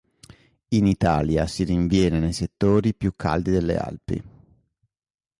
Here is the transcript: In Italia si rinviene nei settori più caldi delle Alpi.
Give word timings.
In 0.69 0.87
Italia 0.87 1.45
si 1.45 1.63
rinviene 1.63 2.17
nei 2.17 2.33
settori 2.33 2.95
più 2.95 3.13
caldi 3.15 3.51
delle 3.51 3.77
Alpi. 3.77 4.23